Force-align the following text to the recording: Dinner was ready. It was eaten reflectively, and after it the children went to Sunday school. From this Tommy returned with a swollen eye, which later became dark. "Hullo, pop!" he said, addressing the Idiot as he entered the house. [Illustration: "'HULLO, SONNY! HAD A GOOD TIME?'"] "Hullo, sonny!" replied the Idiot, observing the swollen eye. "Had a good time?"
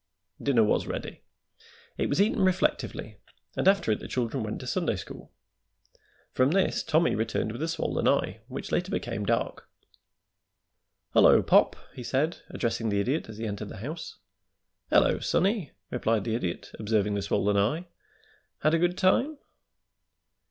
Dinner 0.41 0.63
was 0.63 0.87
ready. 0.87 1.21
It 1.95 2.09
was 2.09 2.19
eaten 2.19 2.41
reflectively, 2.43 3.17
and 3.55 3.67
after 3.67 3.91
it 3.91 3.99
the 3.99 4.07
children 4.07 4.41
went 4.41 4.59
to 4.61 4.65
Sunday 4.65 4.95
school. 4.95 5.31
From 6.31 6.49
this 6.49 6.81
Tommy 6.81 7.13
returned 7.13 7.51
with 7.51 7.61
a 7.61 7.67
swollen 7.67 8.07
eye, 8.07 8.39
which 8.47 8.71
later 8.71 8.89
became 8.89 9.27
dark. 9.27 9.69
"Hullo, 11.13 11.43
pop!" 11.43 11.75
he 11.93 12.01
said, 12.01 12.39
addressing 12.49 12.89
the 12.89 12.99
Idiot 12.99 13.29
as 13.29 13.37
he 13.37 13.45
entered 13.45 13.69
the 13.69 13.77
house. 13.77 14.17
[Illustration: 14.91 15.11
"'HULLO, 15.13 15.19
SONNY! 15.19 15.51
HAD 15.51 15.51
A 15.51 15.59
GOOD 15.59 15.61
TIME?'"] 15.61 15.69
"Hullo, 15.69 15.69
sonny!" 15.69 15.71
replied 15.91 16.23
the 16.23 16.33
Idiot, 16.35 16.71
observing 16.79 17.13
the 17.13 17.21
swollen 17.21 17.57
eye. 17.57 17.87
"Had 18.61 18.73
a 18.73 18.79
good 18.79 18.97
time?" 18.97 19.37